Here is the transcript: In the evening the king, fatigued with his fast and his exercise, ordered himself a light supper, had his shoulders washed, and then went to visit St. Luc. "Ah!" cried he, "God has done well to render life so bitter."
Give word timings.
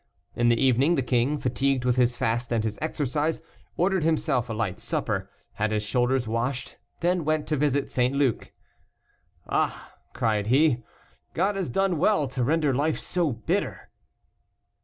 In 0.35 0.47
the 0.47 0.59
evening 0.59 0.95
the 0.95 1.03
king, 1.03 1.37
fatigued 1.37 1.85
with 1.85 1.95
his 1.95 2.17
fast 2.17 2.51
and 2.51 2.63
his 2.63 2.79
exercise, 2.81 3.39
ordered 3.77 4.03
himself 4.03 4.49
a 4.49 4.53
light 4.53 4.79
supper, 4.79 5.29
had 5.53 5.69
his 5.71 5.83
shoulders 5.83 6.27
washed, 6.27 6.69
and 6.71 7.01
then 7.01 7.23
went 7.23 7.45
to 7.49 7.55
visit 7.55 7.91
St. 7.91 8.15
Luc. 8.15 8.51
"Ah!" 9.47 9.93
cried 10.13 10.47
he, 10.47 10.81
"God 11.35 11.55
has 11.55 11.69
done 11.69 11.99
well 11.99 12.27
to 12.29 12.43
render 12.43 12.73
life 12.73 12.97
so 12.99 13.31
bitter." 13.31 13.91